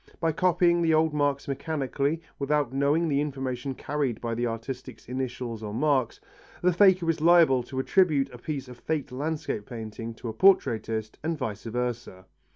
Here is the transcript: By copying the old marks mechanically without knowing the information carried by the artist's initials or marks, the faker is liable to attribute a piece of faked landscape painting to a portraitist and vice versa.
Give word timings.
By 0.19 0.31
copying 0.31 0.81
the 0.81 0.95
old 0.95 1.13
marks 1.13 1.47
mechanically 1.47 2.23
without 2.39 2.73
knowing 2.73 3.07
the 3.07 3.21
information 3.21 3.75
carried 3.75 4.19
by 4.19 4.33
the 4.33 4.47
artist's 4.47 5.07
initials 5.07 5.61
or 5.61 5.75
marks, 5.75 6.19
the 6.63 6.73
faker 6.73 7.07
is 7.07 7.21
liable 7.21 7.61
to 7.61 7.77
attribute 7.77 8.31
a 8.33 8.39
piece 8.39 8.67
of 8.67 8.79
faked 8.79 9.11
landscape 9.11 9.67
painting 9.67 10.15
to 10.15 10.27
a 10.27 10.33
portraitist 10.33 11.19
and 11.21 11.37
vice 11.37 11.65
versa. 11.65 12.25